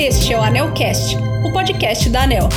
Este 0.00 0.32
é 0.32 0.38
o 0.38 0.40
Anelcast, 0.40 1.16
o 1.44 1.52
podcast 1.52 2.08
da 2.08 2.22
Anel. 2.22 2.48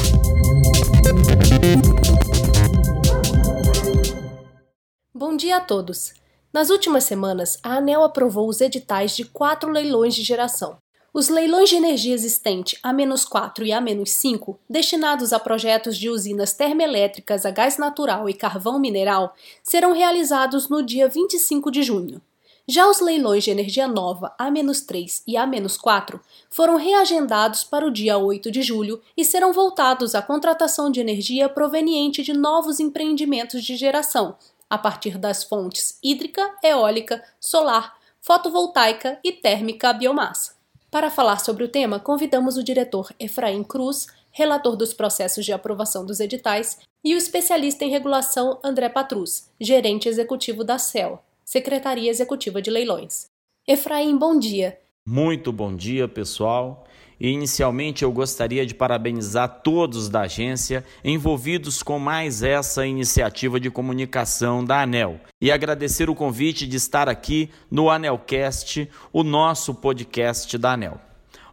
Bom 5.12 5.36
dia 5.36 5.58
a 5.58 5.60
todos. 5.60 6.14
Nas 6.54 6.70
últimas 6.70 7.04
semanas, 7.04 7.58
a 7.64 7.78
Anel 7.78 8.04
aprovou 8.04 8.48
os 8.48 8.62
editais 8.62 9.16
de 9.16 9.26
quatro 9.26 9.72
leilões 9.72 10.14
de 10.14 10.22
geração. 10.22 10.78
Os 11.12 11.30
leilões 11.30 11.68
de 11.68 11.78
energia 11.78 12.14
existente 12.14 12.78
A-4 12.84 13.66
e 13.66 13.74
A-5, 13.74 14.58
destinados 14.70 15.34
a 15.34 15.40
projetos 15.40 15.98
de 15.98 16.12
usinas 16.12 16.54
termoelétricas 16.54 17.44
a 17.44 17.50
gás 17.50 17.76
natural 17.76 18.30
e 18.30 18.36
carvão 18.36 18.78
mineral, 18.78 19.34
serão 19.64 19.94
realizados 19.94 20.70
no 20.70 20.84
dia 20.84 21.10
25 21.10 21.72
de 21.72 21.82
junho. 21.82 22.22
Já 22.68 22.88
os 22.88 23.00
leilões 23.00 23.44
de 23.44 23.50
energia 23.50 23.88
nova 23.88 24.34
A-3 24.38 25.24
e 25.28 25.36
A-4 25.36 26.20
foram 26.50 26.78
reagendados 26.78 27.64
para 27.64 27.86
o 27.86 27.92
dia 27.92 28.18
8 28.18 28.52
de 28.52 28.62
julho 28.62 29.02
e 29.18 29.26
serão 29.26 29.52
voltados 29.52 30.14
à 30.14 30.22
contratação 30.22 30.92
de 30.92 31.00
energia 31.00 31.50
proveniente 31.50 32.22
de 32.22 32.34
novos 32.34 32.80
empreendimentos 32.80 33.64
de 33.64 33.76
geração, 33.76 34.36
a 34.70 34.78
partir 34.78 35.18
das 35.18 35.44
fontes 35.44 35.98
hídrica, 36.04 36.54
eólica, 36.64 37.24
solar, 37.40 37.98
fotovoltaica 38.22 39.20
e 39.24 39.32
térmica 39.32 39.90
a 39.90 39.94
biomassa. 39.94 40.54
Para 40.92 41.10
falar 41.10 41.40
sobre 41.40 41.64
o 41.64 41.68
tema, 41.68 42.00
convidamos 42.00 42.58
o 42.58 42.64
diretor 42.64 43.12
Efraim 43.20 43.64
Cruz, 43.64 44.08
relator 44.30 44.76
dos 44.76 44.94
processos 44.94 45.44
de 45.44 45.52
aprovação 45.52 46.06
dos 46.06 46.20
editais, 46.20 46.78
e 47.04 47.16
o 47.16 47.18
especialista 47.18 47.84
em 47.84 47.90
regulação 47.90 48.60
André 48.64 48.88
Patrus, 48.88 49.46
gerente 49.60 50.08
executivo 50.08 50.64
da 50.64 50.78
CEL, 50.78 51.24
Secretaria 51.52 52.10
Executiva 52.10 52.62
de 52.62 52.72
Leilões. 52.72 53.26
Efraim, 53.68 54.18
bom 54.18 54.40
dia. 54.40 54.80
Muito 55.06 55.52
bom 55.52 55.76
dia, 55.76 56.08
pessoal. 56.08 56.86
Inicialmente 57.20 58.06
eu 58.06 58.12
gostaria 58.14 58.66
de 58.66 58.74
parabenizar 58.74 59.60
todos 59.62 60.08
da 60.08 60.22
agência 60.22 60.86
envolvidos 61.04 61.84
com 61.84 62.00
mais 62.00 62.42
essa 62.42 62.88
iniciativa 62.88 63.60
de 63.60 63.70
comunicação 63.70 64.64
da 64.64 64.84
ANEL 64.84 65.20
e 65.42 65.52
agradecer 65.52 66.10
o 66.10 66.16
convite 66.16 66.66
de 66.66 66.78
estar 66.78 67.10
aqui 67.10 67.50
no 67.70 67.90
Anelcast, 67.90 68.90
o 69.12 69.22
nosso 69.22 69.76
podcast 69.76 70.58
da 70.58 70.72
ANEL. 70.72 71.02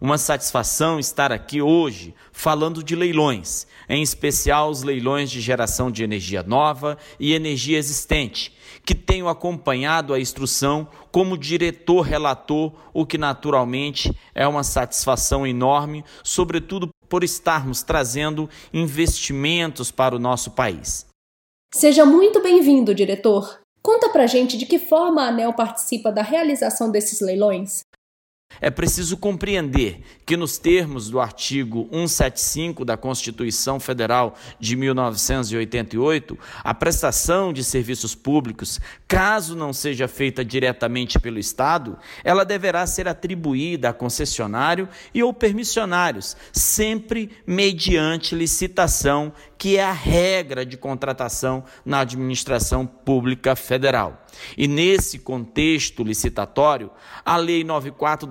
Uma 0.00 0.16
satisfação 0.16 1.00
estar 1.00 1.32
aqui 1.32 1.60
hoje 1.60 2.14
falando 2.30 2.84
de 2.84 2.94
leilões, 2.94 3.66
em 3.88 4.00
especial 4.00 4.70
os 4.70 4.84
leilões 4.84 5.28
de 5.28 5.41
geração 5.41 5.91
de 5.91 6.04
energia 6.04 6.44
nova 6.44 6.96
e 7.19 7.34
energia 7.34 7.76
existente, 7.76 8.56
que 8.89 8.94
tenho 8.94 9.28
acompanhado 9.28 10.14
a 10.14 10.19
instrução 10.19 10.89
como 11.12 11.36
diretor 11.36 12.00
relator, 12.00 12.72
o 12.94 13.05
que 13.05 13.19
naturalmente 13.19 14.17
é 14.34 14.48
uma 14.48 14.64
satisfação 14.64 15.47
enorme, 15.47 16.03
sobretudo 16.25 16.89
por 17.06 17.22
estarmos 17.22 17.83
trazendo 17.83 18.48
investimentos 18.72 19.91
para 19.91 20.16
o 20.16 20.19
nosso 20.19 20.53
país. 20.53 21.05
Seja 21.70 22.06
muito 22.06 22.42
bem-vindo, 22.42 22.94
diretor. 22.94 23.61
Conta 23.83 24.09
pra 24.09 24.27
gente 24.27 24.56
de 24.56 24.64
que 24.64 24.78
forma 24.78 25.22
a 25.22 25.28
ANEL 25.28 25.53
participa 25.53 26.11
da 26.11 26.22
realização 26.22 26.91
desses 26.91 27.20
leilões. 27.20 27.83
É 28.60 28.70
preciso 28.70 29.16
compreender 29.16 30.00
que, 30.27 30.36
nos 30.36 30.58
termos 30.58 31.08
do 31.08 31.20
artigo 31.20 31.88
175 31.92 32.84
da 32.84 32.96
Constituição 32.96 33.78
Federal 33.78 34.34
de 34.58 34.74
1988, 34.74 36.36
a 36.64 36.74
prestação 36.74 37.52
de 37.52 37.62
serviços 37.62 38.14
públicos, 38.14 38.80
caso 39.06 39.54
não 39.54 39.72
seja 39.72 40.08
feita 40.08 40.44
diretamente 40.44 41.20
pelo 41.20 41.38
Estado, 41.38 41.98
ela 42.24 42.44
deverá 42.44 42.84
ser 42.86 43.06
atribuída 43.06 43.91
a 43.91 43.92
concessionário 43.92 44.88
e 45.14 45.22
ou 45.22 45.32
permissionários, 45.32 46.36
sempre 46.52 47.30
mediante 47.46 48.34
licitação, 48.34 49.32
que 49.56 49.76
é 49.76 49.84
a 49.84 49.92
regra 49.92 50.66
de 50.66 50.76
contratação 50.76 51.65
na 51.84 52.00
administração 52.00 52.86
pública 52.86 53.54
federal. 53.54 54.25
E 54.56 54.69
nesse 54.69 55.19
contexto 55.19 56.04
licitatório, 56.04 56.91
a 57.25 57.36
Lei 57.36 57.65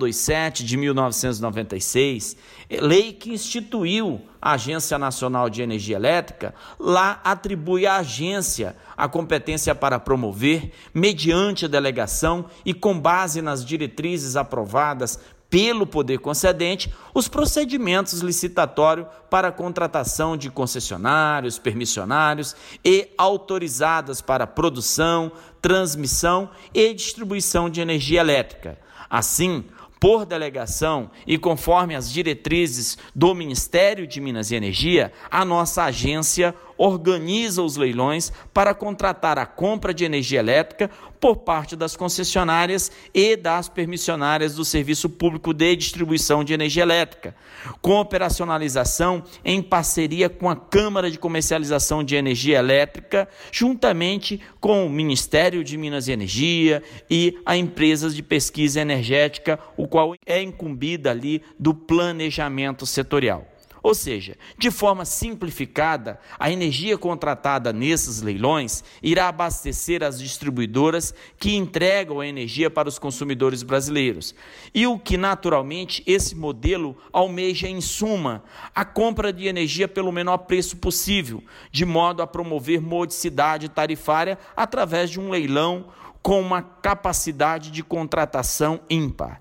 9427 0.08 0.64
de 0.64 0.76
1996, 0.76 2.36
lei 2.80 3.12
que 3.12 3.32
instituiu 3.32 4.20
a 4.40 4.52
Agência 4.52 4.98
Nacional 4.98 5.50
de 5.50 5.62
Energia 5.62 5.96
Elétrica, 5.96 6.54
lá 6.78 7.20
atribui 7.24 7.86
à 7.86 7.96
agência 7.96 8.76
a 8.96 9.08
competência 9.08 9.74
para 9.74 9.98
promover, 9.98 10.72
mediante 10.92 11.64
a 11.64 11.68
delegação 11.68 12.46
e 12.64 12.72
com 12.74 12.98
base 12.98 13.42
nas 13.42 13.64
diretrizes 13.64 14.36
aprovadas 14.36 15.18
pelo 15.50 15.86
poder 15.86 16.18
concedente 16.18 16.92
os 17.14 17.26
procedimentos 17.26 18.20
licitatórios 18.20 19.06
para 19.30 19.48
a 19.48 19.52
contratação 19.52 20.36
de 20.36 20.50
concessionários, 20.50 21.58
permissionários 21.58 22.54
e 22.84 23.08
autorizadas 23.16 24.20
para 24.20 24.46
produção, 24.46 25.32
transmissão 25.62 26.50
e 26.74 26.92
distribuição 26.92 27.70
de 27.70 27.80
energia 27.80 28.20
elétrica. 28.20 28.78
Assim, 29.08 29.64
por 30.00 30.24
delegação 30.24 31.10
e 31.26 31.38
conforme 31.38 31.94
as 31.94 32.10
diretrizes 32.10 32.98
do 33.14 33.34
Ministério 33.34 34.06
de 34.06 34.20
Minas 34.20 34.50
e 34.50 34.54
Energia, 34.56 35.12
a 35.30 35.44
nossa 35.44 35.84
agência 35.84 36.54
organiza 36.78 37.62
os 37.62 37.76
leilões 37.76 38.32
para 38.54 38.72
contratar 38.72 39.36
a 39.38 39.44
compra 39.44 39.92
de 39.92 40.04
energia 40.04 40.38
elétrica 40.38 40.88
por 41.20 41.38
parte 41.38 41.74
das 41.74 41.96
concessionárias 41.96 42.92
e 43.12 43.36
das 43.36 43.68
permissionárias 43.68 44.54
do 44.54 44.64
Serviço 44.64 45.10
Público 45.10 45.52
de 45.52 45.74
Distribuição 45.74 46.44
de 46.44 46.52
Energia 46.52 46.84
Elétrica, 46.84 47.34
com 47.82 47.98
operacionalização 47.98 49.24
em 49.44 49.60
parceria 49.60 50.28
com 50.28 50.48
a 50.48 50.54
Câmara 50.54 51.10
de 51.10 51.18
Comercialização 51.18 52.04
de 52.04 52.14
Energia 52.14 52.58
Elétrica, 52.58 53.28
juntamente 53.50 54.40
com 54.60 54.86
o 54.86 54.90
Ministério 54.90 55.64
de 55.64 55.76
Minas 55.76 56.06
e 56.06 56.12
Energia 56.12 56.82
e 57.10 57.36
a 57.44 57.56
empresas 57.56 58.14
de 58.14 58.22
pesquisa 58.22 58.80
energética, 58.80 59.58
o 59.76 59.88
qual 59.88 60.14
é 60.24 60.40
incumbida 60.40 61.10
ali 61.10 61.42
do 61.58 61.74
planejamento 61.74 62.86
setorial. 62.86 63.57
Ou 63.82 63.94
seja, 63.94 64.36
de 64.58 64.70
forma 64.70 65.04
simplificada, 65.04 66.18
a 66.38 66.50
energia 66.50 66.98
contratada 66.98 67.72
nesses 67.72 68.20
leilões 68.20 68.82
irá 69.02 69.28
abastecer 69.28 70.02
as 70.02 70.18
distribuidoras 70.18 71.14
que 71.38 71.54
entregam 71.54 72.20
a 72.20 72.26
energia 72.26 72.70
para 72.70 72.88
os 72.88 72.98
consumidores 72.98 73.62
brasileiros. 73.62 74.34
E 74.74 74.86
o 74.86 74.98
que 74.98 75.16
naturalmente 75.16 76.02
esse 76.06 76.34
modelo 76.34 76.96
almeja 77.12 77.68
em 77.68 77.80
suma, 77.80 78.42
a 78.74 78.84
compra 78.84 79.32
de 79.32 79.46
energia 79.46 79.86
pelo 79.86 80.12
menor 80.12 80.38
preço 80.38 80.76
possível, 80.76 81.42
de 81.70 81.84
modo 81.84 82.22
a 82.22 82.26
promover 82.26 82.80
modicidade 82.80 83.68
tarifária 83.68 84.38
através 84.56 85.10
de 85.10 85.20
um 85.20 85.30
leilão 85.30 85.86
com 86.22 86.40
uma 86.40 86.62
capacidade 86.62 87.70
de 87.70 87.82
contratação 87.82 88.80
ímpar. 88.90 89.40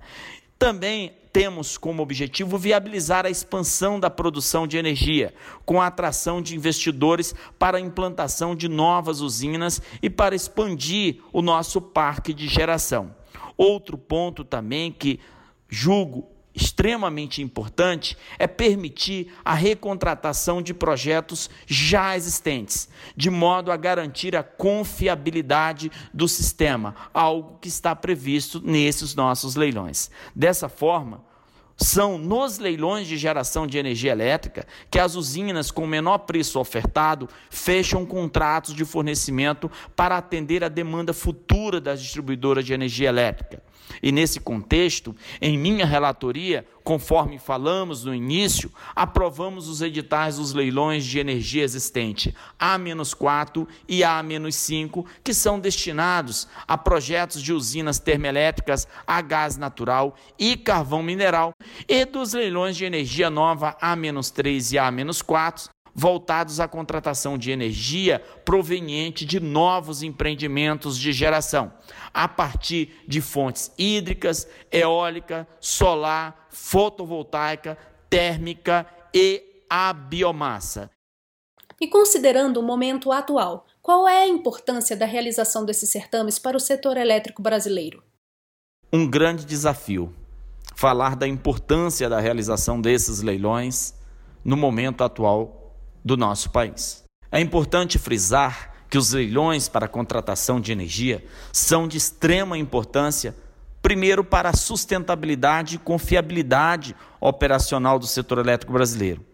Também 0.57 1.13
temos 1.37 1.77
como 1.77 2.01
objetivo 2.01 2.57
viabilizar 2.57 3.23
a 3.23 3.29
expansão 3.29 3.99
da 3.99 4.09
produção 4.09 4.65
de 4.65 4.75
energia, 4.75 5.35
com 5.67 5.79
a 5.79 5.85
atração 5.85 6.41
de 6.41 6.55
investidores 6.55 7.35
para 7.59 7.77
a 7.77 7.79
implantação 7.79 8.55
de 8.55 8.67
novas 8.67 9.21
usinas 9.21 9.79
e 10.01 10.09
para 10.09 10.33
expandir 10.33 11.17
o 11.31 11.43
nosso 11.43 11.79
parque 11.79 12.33
de 12.33 12.47
geração. 12.47 13.15
Outro 13.55 13.99
ponto 13.99 14.43
também 14.43 14.91
que 14.91 15.19
julgo 15.69 16.27
extremamente 16.55 17.39
importante 17.39 18.17
é 18.39 18.47
permitir 18.47 19.31
a 19.45 19.53
recontratação 19.53 20.59
de 20.59 20.73
projetos 20.73 21.51
já 21.67 22.17
existentes, 22.17 22.89
de 23.15 23.29
modo 23.29 23.71
a 23.71 23.77
garantir 23.77 24.35
a 24.35 24.41
confiabilidade 24.41 25.91
do 26.11 26.27
sistema, 26.27 26.95
algo 27.13 27.59
que 27.61 27.67
está 27.67 27.95
previsto 27.95 28.59
nesses 28.59 29.13
nossos 29.13 29.55
leilões. 29.55 30.09
Dessa 30.35 30.67
forma, 30.67 31.26
são 31.77 32.17
nos 32.17 32.57
leilões 32.57 33.07
de 33.07 33.17
geração 33.17 33.67
de 33.67 33.77
energia 33.77 34.11
elétrica 34.11 34.65
que 34.89 34.97
as 34.97 35.15
usinas 35.15 35.69
com 35.69 35.85
menor 35.85 36.19
preço 36.19 36.59
ofertado 36.59 37.29
fecham 37.49 38.05
contratos 38.05 38.73
de 38.73 38.83
fornecimento 38.83 39.69
para 39.95 40.17
atender 40.17 40.63
a 40.63 40.69
demanda 40.69 41.13
futura 41.13 41.79
das 41.79 42.01
distribuidoras 42.01 42.65
de 42.65 42.73
energia 42.73 43.09
elétrica. 43.09 43.61
E 44.01 44.11
nesse 44.11 44.39
contexto, 44.39 45.15
em 45.41 45.57
minha 45.57 45.85
relatoria, 45.85 46.65
conforme 46.87 47.37
falamos 47.37 48.05
no 48.05 48.15
início, 48.15 48.71
aprovamos 48.95 49.67
os 49.67 49.81
editais 49.81 50.37
dos 50.37 50.53
leilões 50.53 51.03
de 51.03 51.19
energia 51.19 51.61
existente 51.61 52.33
A-4 52.57 53.67
e 53.89 54.05
A-5, 54.05 55.05
que 55.21 55.33
são 55.33 55.59
destinados 55.59 56.47
a 56.65 56.77
projetos 56.77 57.43
de 57.43 57.51
usinas 57.51 57.99
termoelétricas 57.99 58.87
a 59.05 59.21
gás 59.21 59.57
natural 59.57 60.15
e 60.39 60.55
carvão 60.55 61.03
mineral, 61.03 61.53
e 61.89 62.05
dos 62.05 62.31
leilões 62.31 62.77
de 62.77 62.85
energia 62.85 63.29
nova 63.29 63.75
A-3 63.81 64.71
e 64.71 64.77
A-4, 64.79 65.67
voltados 65.93 66.59
à 66.59 66.67
contratação 66.67 67.39
de 67.39 67.49
energia 67.49 68.23
proveniente 68.45 69.25
de 69.25 69.39
novos 69.39 70.03
empreendimentos 70.03 70.97
de 70.97 71.11
geração, 71.11 71.73
a 72.17 72.27
partir 72.27 73.03
de 73.07 73.21
fontes 73.21 73.71
hídricas, 73.77 74.47
eólica, 74.71 75.47
solar, 75.59 76.47
fotovoltaica, 76.49 77.77
térmica 78.09 78.87
e 79.13 79.63
a 79.69 79.93
biomassa. 79.93 80.89
E 81.79 81.87
considerando 81.87 82.57
o 82.57 82.63
momento 82.63 83.11
atual, 83.11 83.67
qual 83.83 84.07
é 84.07 84.23
a 84.23 84.27
importância 84.27 84.97
da 84.97 85.05
realização 85.05 85.63
desses 85.63 85.91
certames 85.91 86.39
para 86.39 86.57
o 86.57 86.59
setor 86.59 86.97
elétrico 86.97 87.39
brasileiro? 87.39 88.03
Um 88.91 89.07
grande 89.07 89.45
desafio. 89.45 90.11
Falar 90.75 91.15
da 91.15 91.27
importância 91.27 92.09
da 92.09 92.19
realização 92.19 92.81
desses 92.81 93.21
leilões 93.21 93.93
no 94.43 94.57
momento 94.57 95.03
atual 95.03 95.75
do 96.03 96.17
nosso 96.17 96.49
país. 96.49 97.03
É 97.31 97.39
importante 97.39 97.99
frisar 97.99 98.73
que 98.89 98.97
os 98.97 99.11
leilões 99.11 99.67
para 99.67 99.87
contratação 99.87 100.59
de 100.61 100.71
energia 100.71 101.23
são 101.51 101.87
de 101.87 101.97
extrema 101.97 102.57
importância, 102.57 103.35
primeiro, 103.81 104.23
para 104.23 104.49
a 104.49 104.55
sustentabilidade 104.55 105.75
e 105.75 105.79
confiabilidade 105.79 106.95
operacional 107.19 107.99
do 107.99 108.07
setor 108.07 108.39
elétrico 108.39 108.73
brasileiro. 108.73 109.25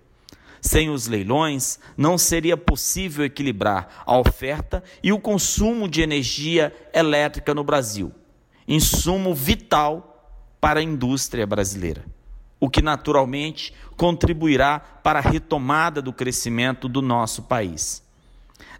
Sem 0.61 0.89
os 0.89 1.07
leilões, 1.07 1.77
não 1.97 2.17
seria 2.17 2.55
possível 2.55 3.25
equilibrar 3.25 4.01
a 4.05 4.17
oferta 4.17 4.81
e 5.03 5.11
o 5.11 5.19
consumo 5.19 5.89
de 5.89 6.01
energia 6.01 6.73
elétrica 6.93 7.53
no 7.53 7.65
Brasil, 7.65 8.13
insumo 8.65 9.35
vital 9.35 10.09
para 10.61 10.79
a 10.79 10.83
indústria 10.83 11.45
brasileira, 11.45 12.05
o 12.61 12.69
que 12.69 12.81
naturalmente 12.81 13.73
contribuirá 13.97 14.79
para 14.79 15.19
a 15.19 15.21
retomada 15.21 16.01
do 16.01 16.13
crescimento 16.13 16.87
do 16.87 17.01
nosso 17.01 17.43
país. 17.43 18.01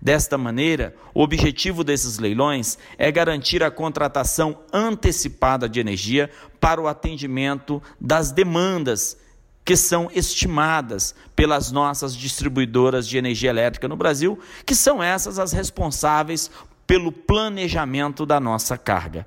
Desta 0.04 0.38
maneira, 0.38 0.94
o 1.14 1.24
objetivo 1.24 1.82
desses 1.82 2.20
leilões 2.20 2.78
é 2.98 3.10
garantir 3.10 3.64
a 3.64 3.72
contratação 3.72 4.60
antecipada 4.74 5.70
de 5.70 5.80
energia 5.80 6.30
para 6.60 6.82
o 6.82 6.90
atendimento 6.90 7.82
das 8.02 8.30
demandas 8.30 9.18
que 9.64 9.78
são 9.78 10.12
estimadas 10.14 11.16
pelas 11.34 11.72
nossas 11.72 12.14
distribuidoras 12.14 13.08
de 13.08 13.18
energia 13.18 13.50
elétrica 13.50 13.88
no 13.88 13.96
Brasil, 13.96 14.38
que 14.66 14.76
são 14.76 15.02
essas 15.02 15.40
as 15.40 15.54
responsáveis 15.54 16.52
pelo 16.86 17.10
planejamento 17.10 18.26
da 18.26 18.42
nossa 18.42 18.78
carga. 18.78 19.26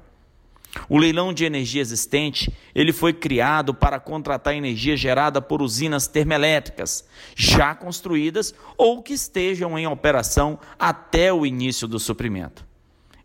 O 0.89 0.99
leilão 0.99 1.33
de 1.33 1.45
energia 1.45 1.81
existente, 1.81 2.53
ele 2.75 2.93
foi 2.93 3.13
criado 3.13 3.75
para 3.75 3.99
contratar 3.99 4.55
energia 4.55 4.97
gerada 4.97 5.41
por 5.41 5.63
usinas 5.63 6.07
termoelétricas 6.07 7.05
já 7.35 7.75
construídas 7.75 8.55
ou 8.77 9.03
que 9.03 9.13
estejam 9.13 9.79
em 9.79 9.87
operação 9.87 10.59
até 10.79 11.33
o 11.33 11.47
início 11.47 11.89
do 11.89 11.99
suprimento. 11.99 12.65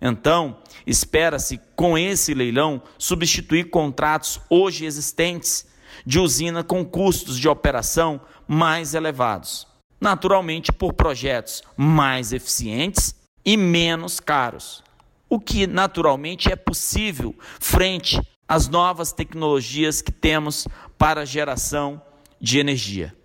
Então, 0.02 0.58
espera-se 0.86 1.60
com 1.76 1.98
esse 1.98 2.34
leilão 2.34 2.82
substituir 2.98 3.70
contratos 3.70 4.42
hoje 4.50 4.86
existentes 4.86 5.68
de 6.06 6.20
usina 6.20 6.64
com 6.64 6.84
custos 6.84 7.38
de 7.38 7.48
operação 7.48 8.20
mais 8.48 8.96
elevados, 8.96 9.68
naturalmente 10.00 10.72
por 10.72 10.94
projetos 10.94 11.62
mais 11.78 12.34
eficientes 12.34 13.14
e 13.46 13.56
menos 13.56 14.20
caros, 14.20 14.84
o 15.32 15.40
que 15.40 15.66
naturalmente 15.66 16.52
é 16.52 16.58
possível 16.58 17.34
frente 17.58 18.22
às 18.46 18.68
novas 18.68 19.14
tecnologias 19.14 20.02
que 20.02 20.12
temos 20.12 20.68
para 20.98 21.26
geração 21.26 22.02
de 22.40 22.60
energia. 22.60 23.16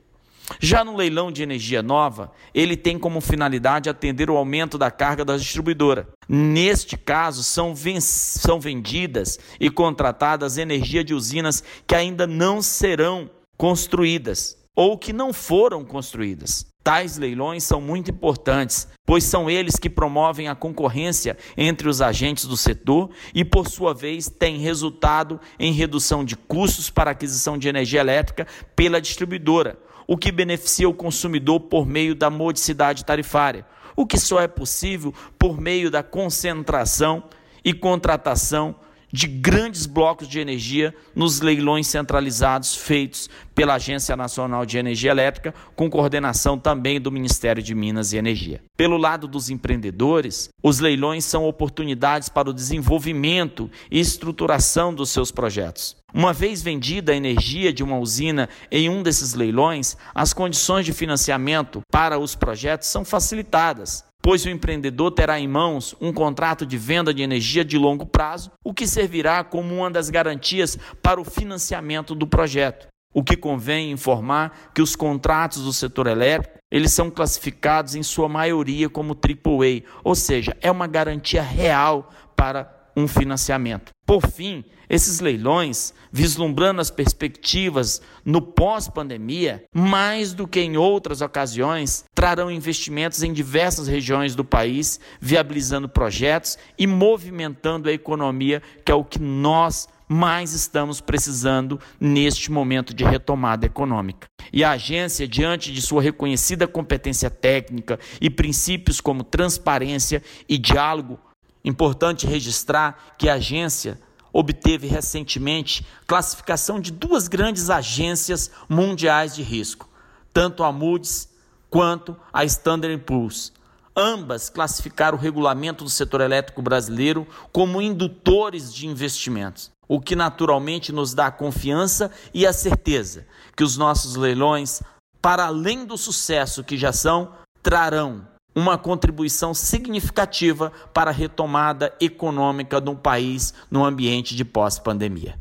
Já 0.61 0.85
no 0.85 0.97
leilão 0.97 1.33
de 1.33 1.43
energia 1.43 1.83
nova, 1.83 2.31
ele 2.55 2.77
tem 2.77 2.97
como 2.97 3.21
finalidade 3.21 3.91
atender 3.91 4.31
o 4.31 4.37
aumento 4.37 4.79
da 4.79 4.89
carga 4.89 5.25
da 5.25 5.37
distribuidora. 5.37 6.09
Neste 6.29 6.97
caso, 6.97 7.43
são, 7.43 7.75
são 8.01 8.61
vendidas 8.61 9.41
e 9.59 9.69
contratadas 9.69 10.59
energia 10.59 11.03
de 11.03 11.13
usinas 11.13 11.65
que 11.85 11.97
ainda 11.97 12.25
não 12.25 12.63
serão 12.63 13.29
construídas 13.57 14.57
ou 14.77 14.99
que 14.99 15.13
não 15.13 15.33
foram 15.33 15.83
construídas. 15.83 16.67
Tais 16.85 17.19
leilões 17.19 17.65
são 17.65 17.81
muito 17.81 18.13
importantes, 18.13 18.87
pois 19.05 19.25
são 19.25 19.51
eles 19.51 19.75
que 19.75 19.91
promovem 19.91 20.47
a 20.47 20.55
concorrência 20.55 21.37
entre 21.57 21.89
os 21.89 22.01
agentes 22.01 22.45
do 22.45 22.57
setor 22.57 23.11
e, 23.35 23.45
por 23.45 23.69
sua 23.69 23.93
vez, 23.93 24.29
têm 24.29 24.59
resultado 24.59 25.41
em 25.59 25.73
redução 25.73 26.25
de 26.25 26.37
custos 26.37 26.89
para 26.89 27.11
aquisição 27.11 27.59
de 27.59 27.69
energia 27.69 27.99
elétrica 27.99 28.47
pela 28.77 29.01
distribuidora, 29.01 29.77
o 30.07 30.17
que 30.17 30.31
beneficia 30.31 30.89
o 30.89 30.95
consumidor 30.95 31.59
por 31.59 31.85
meio 31.85 32.15
da 32.15 32.31
modicidade 32.31 33.05
tarifária, 33.05 33.67
o 33.97 34.07
que 34.07 34.19
só 34.19 34.41
é 34.41 34.47
possível 34.47 35.13
por 35.37 35.61
meio 35.61 35.91
da 35.91 36.05
concentração 36.05 37.25
e 37.65 37.73
contratação 37.73 38.77
de 39.13 39.27
grandes 39.27 39.87
blocos 39.87 40.29
de 40.29 40.39
energia 40.39 40.95
nos 41.15 41.41
leilões 41.41 41.87
centralizados 41.87 42.75
feitos 42.75 43.29
pela 43.55 43.75
Agência 43.75 44.17
Nacional 44.17 44.67
de 44.67 44.79
Energia 44.79 45.11
Elétrica, 45.11 45.55
com 45.75 45.89
coordenação 45.89 46.59
também 46.59 47.01
do 47.01 47.11
Ministério 47.11 47.63
de 47.63 47.75
Minas 47.75 48.13
e 48.13 48.17
Energia. 48.17 48.63
Pelo 48.77 48.97
lado 48.97 49.27
dos 49.27 49.49
empreendedores, 49.49 50.49
os 50.63 50.79
leilões 50.81 51.25
são 51.25 51.45
oportunidades 51.45 52.29
para 52.29 52.51
o 52.51 52.53
desenvolvimento 52.53 53.71
e 53.91 53.99
estruturação 53.99 54.95
dos 54.95 55.11
seus 55.11 55.31
projetos. 55.31 55.97
Uma 56.15 56.33
vez 56.33 56.63
vendida 56.63 57.13
a 57.13 57.17
energia 57.17 57.73
de 57.73 57.83
uma 57.83 57.99
usina 57.99 58.49
em 58.71 58.89
um 58.89 59.03
desses 59.03 59.35
leilões, 59.35 59.97
as 60.15 60.33
condições 60.33 60.87
de 60.87 60.93
financiamento 60.93 61.83
para 61.91 62.19
os 62.19 62.35
projetos 62.35 62.89
são 62.89 63.05
facilitadas 63.05 64.06
pois 64.23 64.45
o 64.45 64.51
empreendedor 64.51 65.11
terá 65.13 65.39
em 65.39 65.49
mãos 65.49 65.95
um 66.01 66.13
contrato 66.13 66.67
de 66.67 66.77
venda 66.77 67.15
de 67.15 67.23
energia 67.23 67.65
de 67.65 67.79
longo 67.79 68.05
prazo, 68.05 68.51
o 68.65 68.75
que 68.75 68.87
servirá 68.87 69.45
como 69.45 69.75
uma 69.75 69.91
das 69.91 70.11
garantias 70.11 70.79
para 71.03 71.21
o 71.21 71.25
financiamento 71.25 72.15
do 72.15 72.27
projeto. 72.27 72.89
O 73.15 73.25
que 73.25 73.37
convém 73.37 73.93
informar 73.93 74.71
que 74.75 74.83
os 74.83 74.95
contratos 74.95 75.65
do 75.65 75.73
setor 75.73 76.07
elétrico, 76.07 76.59
eles 76.71 76.93
são 76.93 77.11
classificados 77.11 77.95
em 77.95 78.03
sua 78.03 78.29
maioria 78.29 78.91
como 78.91 79.15
AAA, 79.15 79.83
ou 80.05 80.15
seja, 80.15 80.55
é 80.61 80.71
uma 80.71 80.87
garantia 80.87 81.41
real 81.41 82.11
para 82.37 82.76
um 82.97 83.07
financiamento. 83.07 83.93
Por 84.07 84.27
fim, 84.27 84.65
esses 84.89 85.21
leilões, 85.21 85.93
vislumbrando 86.13 86.81
as 86.81 86.91
perspectivas 86.91 88.01
no 88.25 88.41
pós-pandemia, 88.41 89.65
mais 89.75 90.33
do 90.33 90.47
que 90.47 90.61
em 90.61 90.77
outras 90.77 91.21
ocasiões, 91.21 92.05
trarão 92.15 92.51
investimentos 92.51 93.23
em 93.23 93.33
diversas 93.33 93.89
regiões 93.89 94.35
do 94.35 94.45
país, 94.45 95.01
viabilizando 95.21 95.89
projetos 95.89 96.57
e 96.79 96.87
movimentando 96.87 97.89
a 97.89 97.93
economia, 97.93 98.63
que 98.85 98.93
é 98.93 98.95
o 98.95 99.05
que 99.05 99.21
nós 99.21 99.89
mais 100.09 100.53
estamos 100.53 101.01
precisando 101.01 101.81
neste 102.01 102.51
momento 102.51 102.95
de 102.95 103.05
retomada 103.05 103.67
econômica. 103.67 104.29
E 104.53 104.63
a 104.63 104.71
agência, 104.71 105.27
diante 105.27 105.73
de 105.73 105.83
sua 105.83 106.01
reconhecida 106.01 106.69
competência 106.69 107.29
técnica 107.29 107.99
e 108.21 108.31
princípios 108.31 109.01
como 109.01 109.25
transparência 109.25 110.23
e 110.49 110.57
diálogo, 110.57 111.19
Importante 111.67 112.29
registrar 112.29 113.17
que 113.19 113.29
a 113.29 113.35
agência 113.35 114.01
obteve 114.33 114.87
recentemente 114.87 115.85
classificação 116.07 116.79
de 116.79 116.93
duas 116.93 117.27
grandes 117.27 117.71
agências 117.71 118.53
mundiais 118.69 119.35
de 119.35 119.43
risco, 119.43 119.89
tanto 120.33 120.63
a 120.63 120.71
Moody's 120.71 121.29
quanto 121.69 122.17
a 122.33 122.45
Standard 122.45 122.97
Poor's. 122.99 123.53
Ambas 123.97 124.49
classificaram 124.49 125.19
o 125.19 125.21
regulamento 125.21 125.83
do 125.83 125.91
setor 125.91 126.21
elétrico 126.21 126.63
brasileiro 126.63 127.27
como 127.51 127.83
indutores 127.83 128.73
de 128.73 128.87
investimentos, 128.87 129.73
o 129.89 130.01
que 130.01 130.15
naturalmente 130.15 130.93
nos 130.93 131.15
dá 131.15 131.27
a 131.27 131.33
confiança 131.33 132.13
e 132.33 132.47
a 132.47 132.53
certeza 132.53 133.27
que 133.57 133.65
os 133.65 133.77
nossos 133.77 134.15
leilões, 134.15 134.83
para 135.21 135.47
além 135.47 135.85
do 135.85 135.99
sucesso 135.99 136.63
que 136.63 136.77
já 136.77 136.93
são, 136.93 137.33
trarão 137.61 138.36
uma 138.57 138.79
contribuição 138.79 139.53
significativa 139.53 140.73
para 140.95 141.11
a 141.11 141.15
retomada 141.15 141.95
econômica 142.01 142.81
de 142.81 142.89
um 142.89 142.97
país 142.97 143.53
no 143.71 143.85
ambiente 143.85 144.35
de 144.35 144.47
pós-pandemia. 144.47 145.39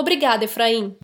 Obrigada, 0.00 0.44
Efraim. 0.44 0.96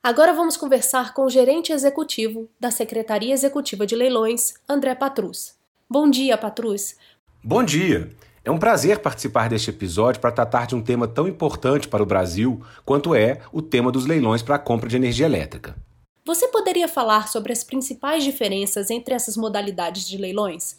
Agora 0.00 0.32
vamos 0.32 0.56
conversar 0.56 1.12
com 1.12 1.24
o 1.24 1.30
gerente 1.30 1.72
executivo 1.72 2.48
da 2.60 2.70
Secretaria 2.70 3.34
Executiva 3.34 3.84
de 3.84 3.96
Leilões, 3.96 4.54
André 4.68 4.94
Patrus. 4.94 5.54
Bom 5.90 6.08
dia, 6.08 6.38
Patrus. 6.38 6.94
Bom 7.42 7.64
dia. 7.64 8.10
É 8.44 8.50
um 8.50 8.58
prazer 8.58 8.98
participar 8.98 9.48
deste 9.48 9.70
episódio 9.70 10.20
para 10.20 10.30
tratar 10.30 10.66
de 10.66 10.74
um 10.74 10.82
tema 10.82 11.08
tão 11.08 11.26
importante 11.26 11.88
para 11.88 12.02
o 12.02 12.06
Brasil 12.06 12.62
quanto 12.84 13.14
é 13.14 13.40
o 13.50 13.62
tema 13.62 13.90
dos 13.90 14.06
leilões 14.06 14.42
para 14.42 14.56
a 14.56 14.58
compra 14.58 14.88
de 14.88 14.96
energia 14.96 15.26
elétrica. 15.26 15.74
Você 16.26 16.48
poderia 16.48 16.88
falar 16.88 17.28
sobre 17.28 17.52
as 17.52 17.62
principais 17.62 18.24
diferenças 18.24 18.88
entre 18.88 19.14
essas 19.14 19.36
modalidades 19.36 20.08
de 20.08 20.16
leilões? 20.16 20.76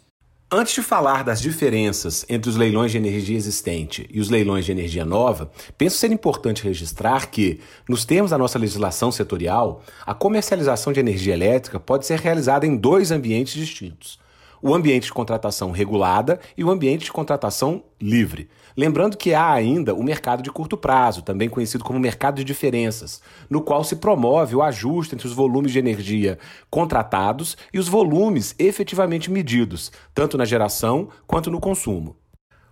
Antes 0.51 0.73
de 0.73 0.81
falar 0.81 1.23
das 1.23 1.39
diferenças 1.39 2.25
entre 2.27 2.49
os 2.49 2.55
leilões 2.55 2.91
de 2.91 2.97
energia 2.97 3.37
existente 3.37 4.09
e 4.11 4.19
os 4.19 4.31
leilões 4.31 4.65
de 4.65 4.71
energia 4.71 5.05
nova, 5.05 5.51
penso 5.77 5.97
ser 5.97 6.11
importante 6.11 6.63
registrar 6.63 7.29
que, 7.29 7.59
nos 7.87 8.05
termos 8.05 8.31
da 8.31 8.39
nossa 8.39 8.57
legislação 8.57 9.11
setorial, 9.11 9.83
a 10.03 10.15
comercialização 10.15 10.91
de 10.91 10.99
energia 10.99 11.35
elétrica 11.35 11.79
pode 11.79 12.07
ser 12.07 12.19
realizada 12.19 12.65
em 12.65 12.75
dois 12.75 13.11
ambientes 13.11 13.53
distintos. 13.53 14.17
O 14.67 14.73
ambiente 14.73 15.03
de 15.03 15.13
contratação 15.13 15.69
regulada 15.69 16.39
e 16.57 16.63
o 16.63 16.71
ambiente 16.71 17.05
de 17.05 17.11
contratação 17.11 17.83
livre. 18.01 18.49
Lembrando 18.75 19.15
que 19.15 19.31
há 19.31 19.51
ainda 19.51 19.93
o 19.93 20.01
mercado 20.01 20.41
de 20.41 20.49
curto 20.49 20.75
prazo, 20.75 21.21
também 21.21 21.47
conhecido 21.47 21.83
como 21.83 21.99
mercado 21.99 22.37
de 22.37 22.43
diferenças, 22.43 23.21
no 23.47 23.61
qual 23.61 23.83
se 23.83 23.97
promove 23.97 24.55
o 24.55 24.63
ajuste 24.63 25.13
entre 25.13 25.27
os 25.27 25.33
volumes 25.33 25.71
de 25.71 25.77
energia 25.77 26.39
contratados 26.67 27.55
e 27.71 27.77
os 27.77 27.87
volumes 27.87 28.55
efetivamente 28.57 29.29
medidos, 29.29 29.91
tanto 30.15 30.35
na 30.35 30.45
geração 30.45 31.09
quanto 31.27 31.51
no 31.51 31.59
consumo. 31.59 32.15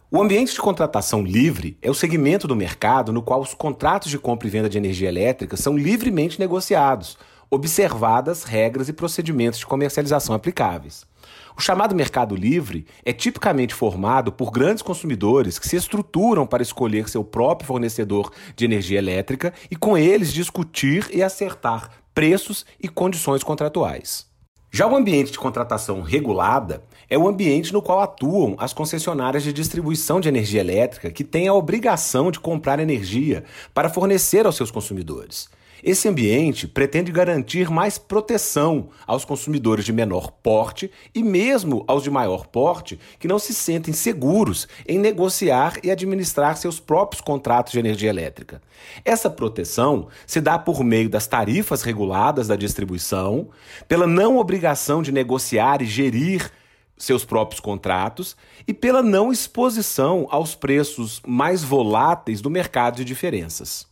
O 0.10 0.20
ambiente 0.20 0.52
de 0.52 0.62
contratação 0.62 1.22
livre 1.22 1.78
é 1.80 1.92
o 1.92 1.96
segmento 1.96 2.48
do 2.48 2.56
mercado 2.56 3.14
no 3.14 3.22
qual 3.22 3.40
os 3.40 3.54
contratos 3.54 4.10
de 4.10 4.18
compra 4.18 4.48
e 4.48 4.50
venda 4.50 4.68
de 4.68 4.80
energia 4.80 5.10
elétrica 5.10 5.56
são 5.56 5.78
livremente 5.78 6.40
negociados, 6.40 7.20
observadas 7.52 8.46
regras 8.46 8.90
e 8.90 8.94
procedimentos 8.94 9.60
de 9.60 9.68
comercialização 9.68 10.34
aplicáveis. 10.34 11.13
O 11.56 11.62
chamado 11.62 11.94
mercado 11.94 12.36
livre 12.36 12.86
é 13.06 13.14
tipicamente 13.14 13.74
formado 13.74 14.32
por 14.32 14.52
grandes 14.52 14.82
consumidores 14.82 15.60
que 15.60 15.68
se 15.68 15.76
estruturam 15.76 16.48
para 16.48 16.64
escolher 16.64 17.08
seu 17.08 17.24
próprio 17.24 17.68
fornecedor 17.68 18.32
de 18.56 18.66
energia 18.66 18.98
elétrica 18.98 19.54
e 19.70 19.76
com 19.76 19.98
eles 19.98 20.34
discutir 20.34 21.08
e 21.14 21.22
acertar 21.22 21.90
preços 22.14 22.66
e 22.82 22.88
condições 22.88 23.44
contratuais. 23.44 24.32
Já 24.72 24.88
o 24.88 24.96
ambiente 24.96 25.32
de 25.32 25.38
contratação 25.38 26.02
regulada 26.02 26.84
é 27.08 27.16
o 27.16 27.28
ambiente 27.28 27.72
no 27.72 27.80
qual 27.80 28.02
atuam 28.02 28.56
as 28.58 28.74
concessionárias 28.74 29.44
de 29.44 29.54
distribuição 29.54 30.20
de 30.20 30.28
energia 30.28 30.62
elétrica 30.62 31.12
que 31.12 31.24
têm 31.24 31.48
a 31.48 31.54
obrigação 31.54 32.32
de 32.32 32.40
comprar 32.40 32.80
energia 32.80 33.44
para 33.72 33.88
fornecer 33.88 34.48
aos 34.48 34.56
seus 34.56 34.72
consumidores. 34.72 35.48
Esse 35.84 36.08
ambiente 36.08 36.66
pretende 36.66 37.12
garantir 37.12 37.70
mais 37.70 37.98
proteção 37.98 38.88
aos 39.06 39.26
consumidores 39.26 39.84
de 39.84 39.92
menor 39.92 40.32
porte 40.32 40.90
e 41.14 41.22
mesmo 41.22 41.84
aos 41.86 42.04
de 42.04 42.10
maior 42.10 42.48
porte 42.48 42.98
que 43.20 43.28
não 43.28 43.38
se 43.38 43.54
sentem 43.54 43.94
seguros 43.94 44.66
em 44.88 44.98
negociar 44.98 45.78
e 45.84 45.92
administrar 45.92 46.56
seus 46.56 46.80
próprios 46.80 47.20
contratos 47.20 47.74
de 47.74 47.80
energia 47.80 48.10
elétrica. 48.10 48.62
Essa 49.04 49.30
proteção 49.30 50.08
se 50.26 50.40
dá 50.40 50.58
por 50.58 50.86
meio 50.86 51.10
das 51.10 51.28
tarifas 51.28 51.82
reguladas 51.82 52.48
da 52.48 52.56
distribuição, 52.56 53.50
pela 53.86 54.08
não 54.08 54.38
obrigação 54.38 55.02
de 55.02 55.12
negociar 55.12 55.82
e 55.82 55.86
gerir 55.86 56.50
seus 56.98 57.26
próprios 57.26 57.60
contratos 57.60 58.38
e 58.66 58.74
pela 58.74 59.04
não 59.04 59.34
exposição 59.34 60.28
aos 60.30 60.56
preços 60.56 61.22
mais 61.28 61.62
voláteis 61.62 62.40
do 62.40 62.50
mercado 62.50 62.96
de 62.96 63.04
diferenças. 63.04 63.92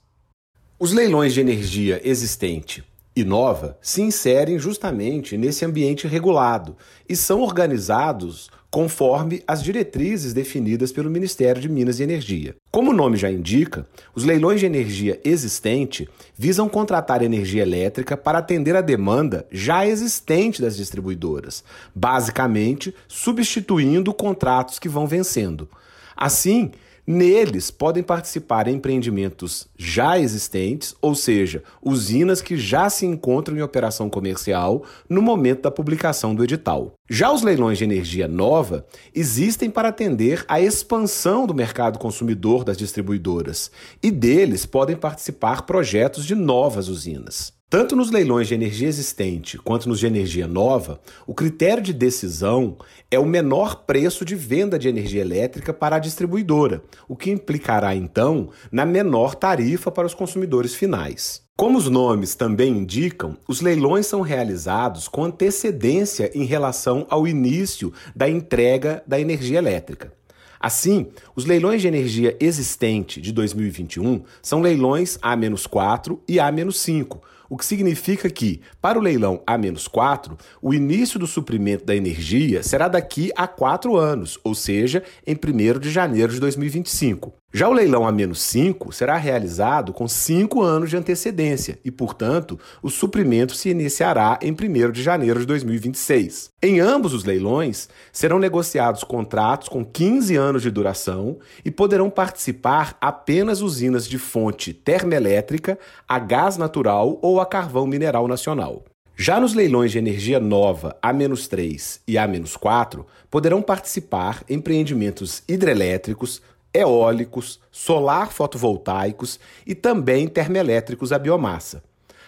Os 0.82 0.94
leilões 0.94 1.32
de 1.32 1.40
energia 1.40 2.02
existente 2.04 2.84
e 3.16 3.24
nova 3.24 3.78
se 3.84 4.02
inserem 4.02 4.58
justamente 4.58 5.38
nesse 5.38 5.64
ambiente 5.64 6.08
regulado 6.08 6.76
e 7.08 7.16
são 7.16 7.42
organizados 7.42 8.50
conforme 8.72 9.44
as 9.48 9.62
diretrizes 9.62 10.34
definidas 10.34 10.92
pelo 10.92 11.08
Ministério 11.08 11.62
de 11.62 11.70
Minas 11.70 12.00
e 12.00 12.04
Energia. 12.04 12.56
Como 12.72 12.90
o 12.90 12.96
nome 12.96 13.16
já 13.16 13.30
indica, 13.30 13.86
os 14.16 14.24
leilões 14.24 14.60
de 14.60 14.66
energia 14.66 15.22
existente 15.24 16.10
visam 16.36 16.68
contratar 16.68 17.22
energia 17.22 17.62
elétrica 17.62 18.18
para 18.18 18.40
atender 18.40 18.76
a 18.76 18.82
demanda 18.82 19.46
já 19.52 19.86
existente 19.86 20.64
das 20.64 20.76
distribuidoras, 20.76 21.64
basicamente 21.94 22.92
substituindo 23.08 24.12
contratos 24.16 24.80
que 24.80 24.90
vão 24.90 25.06
vencendo. 25.06 25.70
Assim, 26.18 26.72
Neles 27.14 27.70
podem 27.70 28.02
participar 28.02 28.70
empreendimentos 28.70 29.68
já 29.78 30.18
existentes, 30.18 30.96
ou 31.02 31.14
seja, 31.14 31.62
usinas 31.82 32.42
que 32.42 32.56
já 32.56 32.90
se 32.90 33.06
encontram 33.06 33.58
em 33.58 33.62
operação 33.62 34.10
comercial 34.10 34.86
no 35.10 35.22
momento 35.22 35.64
da 35.64 35.70
publicação 35.70 36.34
do 36.34 36.42
edital. 36.42 36.94
Já 37.10 37.30
os 37.30 37.42
leilões 37.42 37.78
de 37.78 37.84
energia 37.84 38.30
nova 38.30 38.86
existem 39.14 39.70
para 39.70 39.90
atender 39.90 40.46
à 40.48 40.62
expansão 40.62 41.46
do 41.46 41.54
mercado 41.54 42.00
consumidor 42.00 42.64
das 42.64 42.78
distribuidoras, 42.78 43.70
e 44.02 44.10
deles 44.10 44.66
podem 44.66 44.96
participar 44.96 45.64
projetos 45.64 46.26
de 46.26 46.34
novas 46.34 46.88
usinas. 46.88 47.61
Tanto 47.72 47.96
nos 47.96 48.12
leilões 48.12 48.50
de 48.50 48.54
energia 48.54 48.90
existente 48.90 49.58
quanto 49.58 49.88
nos 49.88 49.98
de 49.98 50.06
energia 50.06 50.46
nova, 50.46 51.00
o 51.26 51.34
critério 51.34 51.82
de 51.82 51.94
decisão 51.94 52.76
é 53.10 53.18
o 53.18 53.26
menor 53.26 53.86
preço 53.86 54.26
de 54.26 54.36
venda 54.36 54.78
de 54.78 54.90
energia 54.90 55.22
elétrica 55.22 55.74
para 55.74 55.96
a 55.96 56.00
distribuidora, 56.00 56.84
o 57.08 57.16
que 57.16 57.32
implicará 57.32 57.96
então 57.96 58.50
na 58.70 58.86
menor 58.86 59.36
tarifa 59.36 59.90
para 59.90 60.06
os 60.06 60.14
consumidores 60.14 60.76
finais. 60.76 61.44
Como 61.56 61.78
os 61.78 61.88
nomes 61.88 62.36
também 62.36 62.78
indicam, 62.78 63.38
os 63.48 63.62
leilões 63.62 64.06
são 64.06 64.20
realizados 64.20 65.08
com 65.08 65.24
antecedência 65.24 66.30
em 66.36 66.44
relação 66.44 67.08
ao 67.10 67.26
início 67.26 67.94
da 68.14 68.28
entrega 68.28 69.02
da 69.08 69.18
energia 69.18 69.60
elétrica. 69.60 70.12
Assim, 70.60 71.08
os 71.34 71.46
leilões 71.46 71.82
de 71.82 71.88
energia 71.88 72.36
existente 72.38 73.22
de 73.22 73.32
2021 73.32 74.24
são 74.42 74.60
leilões 74.62 75.18
A-4 75.22 76.20
e 76.28 76.38
A-5 76.38 77.22
o 77.52 77.58
que 77.58 77.66
significa 77.66 78.30
que, 78.30 78.62
para 78.82 78.98
o 78.98 79.02
leilão 79.02 79.44
A-4, 79.46 80.40
o 80.62 80.74
início 80.74 81.20
do 81.20 81.28
suprimento 81.28 81.84
da 81.84 81.94
energia 81.94 82.64
será 82.64 82.88
daqui 82.88 83.30
a 83.36 83.46
quatro 83.46 83.98
anos, 83.98 84.40
ou 84.42 84.56
seja, 84.56 85.04
em 85.28 85.36
1 85.36 85.78
de 85.78 85.92
janeiro 85.92 86.32
de 86.32 86.40
2025. 86.40 87.34
Já 87.54 87.68
o 87.68 87.74
leilão 87.74 88.08
A-5 88.08 88.94
será 88.94 89.18
realizado 89.18 89.92
com 89.92 90.08
cinco 90.08 90.62
anos 90.62 90.90
de 90.90 90.96
antecedência 90.96 91.78
e, 91.84 91.92
portanto, 91.92 92.58
o 92.82 92.90
suprimento 92.90 93.54
se 93.54 93.70
iniciará 93.70 94.40
em 94.42 94.54
1 94.54 94.92
de 94.94 95.04
janeiro 95.04 95.38
de 95.38 95.46
2026. 95.46 96.50
Em 96.64 96.80
ambos 96.80 97.14
os 97.14 97.26
leilões, 97.26 97.90
serão 98.14 98.40
negociados 98.40 99.04
contratos 99.04 99.68
com 99.68 99.84
15 99.84 100.34
anos 100.38 100.62
de 100.62 100.72
duração 100.72 101.40
e 101.66 101.70
poderão 101.70 102.10
participar 102.10 102.96
apenas 103.02 103.60
usinas 103.60 104.08
de 104.08 104.18
fonte 104.18 104.74
termoelétrica, 104.74 105.78
a 106.08 106.20
gás 106.20 106.56
natural 106.56 107.20
ou 107.22 107.41
a 107.42 107.46
carvão 107.46 107.86
mineral 107.86 108.28
nacional. 108.28 108.84
Já 109.16 109.40
nos 109.40 109.54
leilões 109.54 109.92
de 109.92 109.98
energia 109.98 110.40
nova 110.40 110.98
A-3 111.02 112.00
e 112.08 112.18
A-4, 112.18 113.06
poderão 113.30 113.62
participar 113.62 114.44
empreendimentos 114.50 115.44
hidrelétricos, 115.48 116.42
eólicos, 116.74 117.60
solar 117.72 118.32
fotovoltaicos 118.32 119.40
e 119.66 119.76
também 119.76 120.28
termoelétricos 120.28 121.12
a 121.12 121.20
biomassa. 121.20 121.84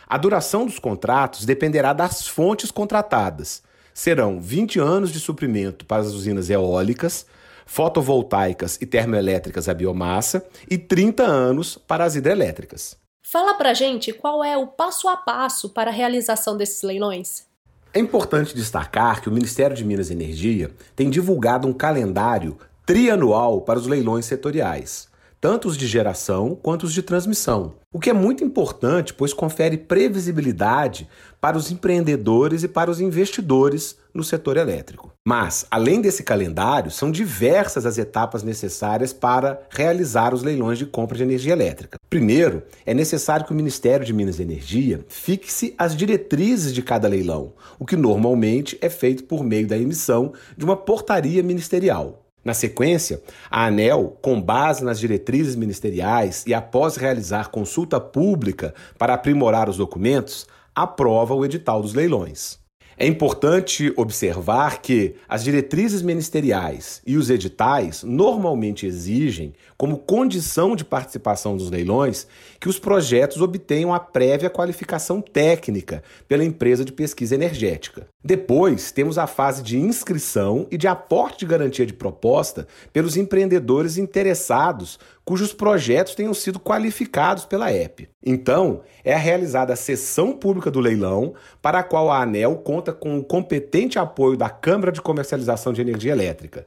A 0.07 0.17
duração 0.17 0.65
dos 0.65 0.77
contratos 0.77 1.45
dependerá 1.45 1.93
das 1.93 2.27
fontes 2.27 2.69
contratadas. 2.69 3.63
Serão 3.93 4.39
20 4.39 4.79
anos 4.79 5.11
de 5.11 5.19
suprimento 5.19 5.85
para 5.85 6.01
as 6.01 6.13
usinas 6.13 6.49
eólicas, 6.49 7.25
fotovoltaicas 7.65 8.77
e 8.81 8.85
termoelétricas 8.85 9.67
a 9.69 9.73
biomassa 9.73 10.45
e 10.69 10.77
30 10.77 11.23
anos 11.23 11.77
para 11.77 12.03
as 12.03 12.15
hidrelétricas. 12.15 13.02
Fala 13.25 13.53
pra 13.53 13.73
gente 13.73 14.11
qual 14.11 14.43
é 14.43 14.57
o 14.57 14.67
passo 14.67 15.07
a 15.07 15.15
passo 15.15 15.69
para 15.69 15.89
a 15.89 15.93
realização 15.93 16.57
desses 16.57 16.83
leilões. 16.83 17.45
É 17.93 17.99
importante 17.99 18.53
destacar 18.53 19.21
que 19.21 19.29
o 19.29 19.31
Ministério 19.31 19.75
de 19.75 19.85
Minas 19.85 20.09
e 20.09 20.13
Energia 20.13 20.71
tem 20.95 21.09
divulgado 21.09 21.65
um 21.65 21.73
calendário 21.73 22.57
trianual 22.85 23.61
para 23.61 23.79
os 23.79 23.87
leilões 23.87 24.25
setoriais, 24.25 25.07
tanto 25.43 25.67
os 25.67 25.75
de 25.75 25.85
geração 25.85 26.55
quanto 26.55 26.83
os 26.83 26.93
de 26.93 27.01
transmissão, 27.03 27.73
o 27.91 27.99
que 27.99 28.09
é 28.09 28.13
muito 28.13 28.45
importante, 28.45 29.13
pois 29.13 29.33
confere 29.33 29.75
previsibilidade 29.75 31.05
para 31.41 31.57
os 31.57 31.69
empreendedores 31.69 32.63
e 32.63 32.67
para 32.69 32.89
os 32.89 33.01
investidores 33.01 33.97
no 34.13 34.23
setor 34.23 34.55
elétrico. 34.55 35.11
Mas, 35.27 35.65
além 35.69 35.99
desse 35.99 36.23
calendário, 36.23 36.89
são 36.89 37.11
diversas 37.11 37.85
as 37.85 37.97
etapas 37.97 38.41
necessárias 38.41 39.11
para 39.11 39.61
realizar 39.69 40.33
os 40.33 40.43
leilões 40.43 40.77
de 40.77 40.85
compra 40.85 41.17
de 41.17 41.23
energia 41.23 41.51
elétrica. 41.51 41.97
Primeiro, 42.09 42.63
é 42.85 42.93
necessário 42.93 43.45
que 43.45 43.51
o 43.51 43.55
Ministério 43.55 44.05
de 44.05 44.13
Minas 44.13 44.39
e 44.39 44.43
Energia 44.43 45.03
fixe 45.09 45.75
as 45.77 45.93
diretrizes 45.93 46.73
de 46.73 46.81
cada 46.81 47.09
leilão, 47.09 47.51
o 47.77 47.85
que 47.85 47.97
normalmente 47.97 48.77
é 48.79 48.89
feito 48.89 49.25
por 49.25 49.43
meio 49.43 49.67
da 49.67 49.77
emissão 49.77 50.31
de 50.55 50.63
uma 50.63 50.77
portaria 50.77 51.43
ministerial. 51.43 52.22
Na 52.43 52.53
sequência, 52.53 53.21
a 53.49 53.67
ANEL, 53.67 54.17
com 54.21 54.41
base 54.41 54.83
nas 54.83 54.99
diretrizes 54.99 55.55
ministeriais 55.55 56.43
e 56.45 56.53
após 56.53 56.97
realizar 56.97 57.49
consulta 57.49 58.01
pública 58.01 58.73
para 58.97 59.13
aprimorar 59.13 59.69
os 59.69 59.77
documentos, 59.77 60.45
aprova 60.75 61.33
o 61.33 61.45
edital 61.45 61.81
dos 61.81 61.93
leilões. 61.93 62.61
É 62.97 63.07
importante 63.07 63.91
observar 63.97 64.81
que 64.81 65.15
as 65.27 65.43
diretrizes 65.43 66.01
ministeriais 66.01 67.01
e 67.07 67.17
os 67.17 67.29
editais 67.29 68.03
normalmente 68.03 68.85
exigem, 68.85 69.53
como 69.75 69.97
condição 69.97 70.75
de 70.75 70.85
participação 70.85 71.57
dos 71.57 71.71
leilões, 71.71 72.27
que 72.59 72.69
os 72.69 72.77
projetos 72.77 73.41
obtenham 73.41 73.93
a 73.93 73.99
prévia 73.99 74.49
qualificação 74.49 75.21
técnica 75.21 76.03
pela 76.27 76.43
empresa 76.43 76.85
de 76.85 76.91
pesquisa 76.91 77.33
energética. 77.33 78.07
Depois, 78.23 78.89
temos 78.89 79.17
a 79.17 79.27
fase 79.27 79.61
de 79.61 79.77
inscrição 79.77 80.65
e 80.71 80.77
de 80.77 80.87
aporte 80.87 81.39
de 81.39 81.45
garantia 81.45 81.85
de 81.85 81.93
proposta 81.93 82.65
pelos 82.93 83.17
empreendedores 83.17 83.97
interessados 83.97 84.97
cujos 85.25 85.53
projetos 85.53 86.15
tenham 86.15 86.33
sido 86.33 86.57
qualificados 86.57 87.43
pela 87.43 87.73
EP. 87.73 88.07
Então, 88.25 88.81
é 89.03 89.13
realizada 89.15 89.73
a 89.73 89.77
sessão 89.77 90.31
pública 90.31 90.71
do 90.71 90.79
leilão, 90.79 91.33
para 91.61 91.79
a 91.79 91.83
qual 91.83 92.09
a 92.09 92.21
ANEL 92.21 92.55
conta 92.57 92.93
com 92.93 93.17
o 93.17 93.23
competente 93.23 93.99
apoio 93.99 94.37
da 94.37 94.49
Câmara 94.49 94.91
de 94.91 95.01
Comercialização 95.01 95.73
de 95.73 95.81
Energia 95.81 96.13
Elétrica. 96.13 96.65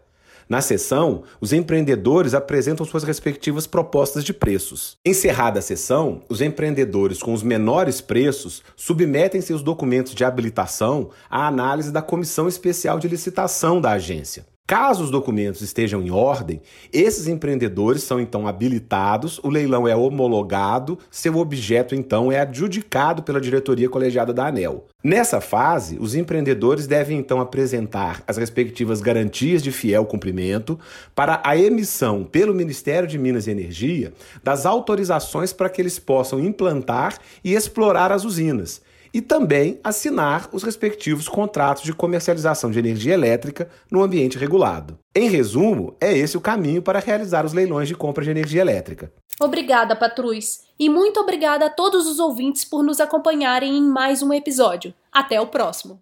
Na 0.49 0.61
sessão, 0.61 1.25
os 1.41 1.53
empreendedores 1.53 2.33
apresentam 2.33 2.87
suas 2.87 3.03
respectivas 3.03 3.67
propostas 3.67 4.23
de 4.23 4.33
preços. 4.33 4.97
Encerrada 5.05 5.59
a 5.59 5.63
sessão, 5.63 6.23
os 6.29 6.41
empreendedores 6.41 7.21
com 7.21 7.33
os 7.33 7.43
menores 7.43 8.01
preços 8.01 8.63
submetem 8.77 9.41
seus 9.41 9.61
documentos 9.61 10.15
de 10.15 10.25
habilitação 10.25 11.11
à 11.29 11.49
análise 11.49 11.91
da 11.91 12.01
Comissão 12.01 12.47
Especial 12.47 13.01
de 13.01 13.09
Licitação 13.09 13.81
da 13.81 13.93
agência. 13.93 14.47
Caso 14.67 15.05
os 15.05 15.13
documentos 15.13 15.61
estejam 15.61 16.03
em 16.03 16.11
ordem, 16.11 16.61
esses 16.93 17.29
empreendedores 17.29 18.03
são 18.03 18.19
então 18.19 18.49
habilitados, 18.49 19.39
o 19.45 19.49
leilão 19.49 19.87
é 19.87 19.95
homologado, 19.95 20.99
seu 21.09 21.37
objeto 21.37 21.95
então 21.95 22.33
é 22.33 22.41
adjudicado 22.41 23.23
pela 23.23 23.41
diretoria 23.41 23.89
colegiada 23.89 24.35
da 24.35 24.49
ANEL. 24.49 24.85
Nessa 25.05 25.41
fase, 25.41 25.97
os 26.01 26.17
empreendedores 26.17 26.89
devem 26.89 27.17
então 27.17 27.41
apresentar 27.41 28.25
as 28.27 28.37
respectivas 28.39 29.01
garantias 29.01 29.63
de 29.63 29.71
fiel 29.71 30.05
cumprimento 30.05 30.77
para 31.15 31.41
a 31.45 31.57
emissão 31.57 32.25
pelo 32.25 32.53
Ministério 32.53 33.09
de 33.09 33.17
Minas 33.17 33.47
e 33.47 33.53
Energia 33.53 34.13
das 34.43 34.67
autorizações 34.67 35.53
para 35.53 35.69
que 35.69 35.81
eles 35.81 36.01
possam 36.01 36.41
implantar 36.41 37.19
e 37.45 37.55
explorar 37.55 38.11
as 38.11 38.25
usinas 38.25 38.83
e 39.17 39.23
também 39.23 39.81
assinar 39.83 40.47
os 40.53 40.63
respectivos 40.63 41.27
contratos 41.27 41.83
de 41.83 41.95
comercialização 41.95 42.71
de 42.71 42.79
energia 42.79 43.15
elétrica 43.15 43.67
no 43.91 44.03
ambiente 44.03 44.37
regulado. 44.37 44.99
Em 45.15 45.31
resumo, 45.31 45.97
é 45.99 46.15
esse 46.15 46.37
o 46.37 46.41
caminho 46.41 46.83
para 46.83 46.99
realizar 46.99 47.47
os 47.47 47.55
leilões 47.55 47.89
de 47.89 47.95
compra 47.95 48.23
de 48.23 48.29
energia 48.29 48.61
elétrica. 48.61 49.11
Obrigada, 49.41 49.97
Patrus, 49.97 50.61
e 50.79 50.91
muito 50.91 51.19
obrigada 51.19 51.65
a 51.65 51.71
todos 51.71 52.07
os 52.07 52.19
ouvintes 52.19 52.63
por 52.63 52.85
nos 52.85 53.01
acompanharem 53.01 53.79
em 53.79 53.83
mais 53.83 54.23
um 54.23 54.35
episódio. 54.35 54.93
Até 55.11 55.41
o 55.41 55.47
próximo. 55.47 55.99